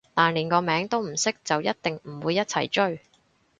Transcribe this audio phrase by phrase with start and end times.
[0.15, 3.01] 但連個名都唔識就一定唔會一齊追